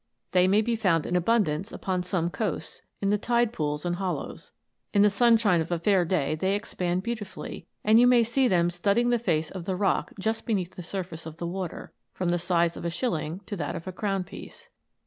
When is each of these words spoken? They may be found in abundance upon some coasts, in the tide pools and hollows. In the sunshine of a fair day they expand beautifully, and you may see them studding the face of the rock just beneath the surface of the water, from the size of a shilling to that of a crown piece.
They 0.31 0.47
may 0.47 0.63
be 0.63 0.75
found 0.75 1.05
in 1.05 1.15
abundance 1.15 1.71
upon 1.71 2.01
some 2.01 2.31
coasts, 2.31 2.81
in 3.01 3.11
the 3.11 3.19
tide 3.19 3.53
pools 3.53 3.85
and 3.85 3.97
hollows. 3.97 4.51
In 4.95 5.03
the 5.03 5.11
sunshine 5.11 5.61
of 5.61 5.71
a 5.71 5.77
fair 5.77 6.05
day 6.05 6.33
they 6.33 6.55
expand 6.55 7.03
beautifully, 7.03 7.67
and 7.83 7.99
you 7.99 8.07
may 8.07 8.23
see 8.23 8.47
them 8.47 8.71
studding 8.71 9.11
the 9.11 9.19
face 9.19 9.51
of 9.51 9.65
the 9.65 9.75
rock 9.75 10.11
just 10.19 10.47
beneath 10.47 10.73
the 10.73 10.81
surface 10.81 11.27
of 11.27 11.37
the 11.37 11.45
water, 11.45 11.91
from 12.13 12.31
the 12.31 12.39
size 12.39 12.75
of 12.75 12.83
a 12.83 12.89
shilling 12.89 13.41
to 13.45 13.55
that 13.57 13.75
of 13.75 13.85
a 13.85 13.91
crown 13.91 14.23
piece. 14.23 14.69